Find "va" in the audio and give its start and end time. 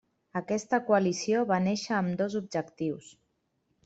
1.51-1.59